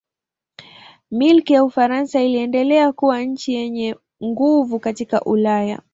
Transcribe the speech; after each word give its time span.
Milki 1.11 1.53
ya 1.53 1.63
Ufaransa 1.63 2.21
iliendelea 2.21 2.91
kuwa 2.91 3.21
nchi 3.21 3.53
yenye 3.53 3.95
nguvu 4.23 4.79
katika 4.79 5.21
Ulaya. 5.21 5.81